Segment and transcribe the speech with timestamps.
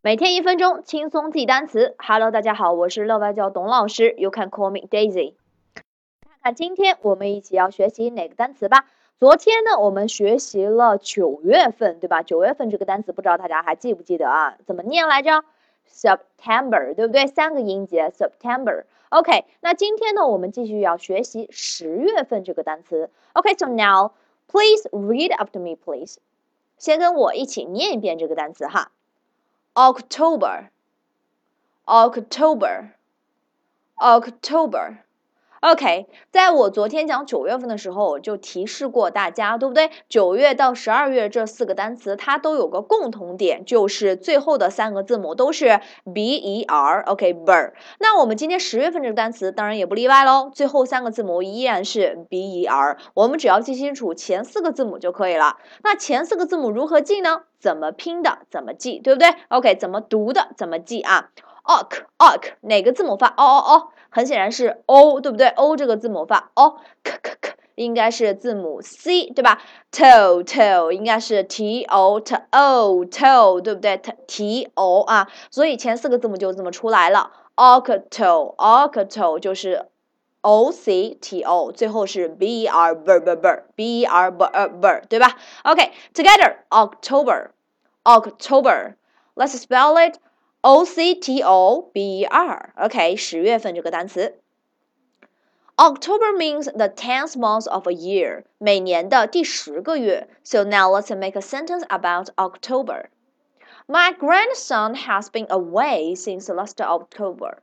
[0.00, 1.96] 每天一分钟，轻松记单词。
[1.98, 5.34] Hello，大家好，我是乐外教董老师，You can call me Daisy。
[5.74, 8.86] 看看今天我们一起要学习哪个单词吧。
[9.18, 12.22] 昨天呢，我们学习了九月份，对吧？
[12.22, 14.56] 九月份这个单词，不知道大家还记不记得啊？
[14.64, 15.42] 怎么念来着
[15.90, 17.26] ？September，对不对？
[17.26, 18.84] 三个音节，September。
[19.08, 23.10] OK，那今天呢，我们继续要学习十月份这个单词。
[23.32, 24.12] OK，so now
[24.46, 26.18] please read after me, please。
[26.76, 28.92] 先跟我一起念一遍这个单词哈。
[29.78, 30.70] October,
[31.86, 32.96] October,
[34.02, 35.04] October.
[35.60, 39.90] OK，在我昨天讲九月份的时候，我就提示过大家，对不对？
[40.08, 45.80] 九月到十二月这四个单词，它都有个共同点，就是最后的三个字母都是
[46.14, 47.02] b e r。
[47.02, 47.72] OK，ber。
[47.98, 52.96] 那我们今天十月份这个单词，当然也不例外喽，最后三个字母依然是 b e r。
[53.14, 55.56] 我们只要记清楚前四个字母就可以了。
[55.82, 57.42] 那前四个字母如何记呢？
[57.58, 58.38] 怎么拼的？
[58.52, 59.00] 怎么记？
[59.00, 60.50] 对不对？OK，怎么读的？
[60.56, 61.30] 怎么记啊
[61.67, 63.89] ？ok ok 哪个字母发 o o o？
[64.09, 65.47] 很显然是 o，对不对？
[65.49, 69.59] o 这个字母发 o k k k，应该是字母 c，对吧？
[69.91, 73.97] toe toe 应该是 t o t o toe，对不对？
[73.97, 77.31] t t o 啊，所以前四个字母就这么出来了。
[77.55, 79.87] octo octo 就是
[80.41, 85.37] o c t o，最后是 b r b r b r b r b r b，对吧？
[85.63, 87.51] OK，together October
[88.03, 90.17] October，let's spell it。
[90.61, 92.73] O C T O B E R.
[92.77, 94.39] OK，十月份这个单词。
[95.75, 100.29] October means the tenth month of a year，每年的第十个月。
[100.43, 103.07] So now let's make a sentence about October.
[103.87, 107.57] My grandson has been away since last October.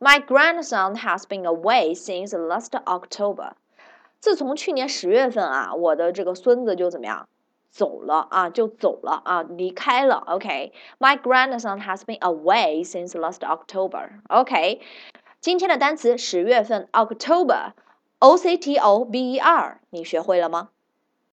[0.00, 3.52] My grandson has been away since last October.
[4.18, 7.28] 自从去年十月份啊，我的这个孙子就怎么样？
[7.69, 10.23] 走了啊，就走了啊，离开了。
[10.27, 14.09] OK，My grandson has been away since last October。
[14.27, 14.81] OK，
[15.39, 20.69] 今天的单词十月份，October，O C T O B E R，你学会了吗？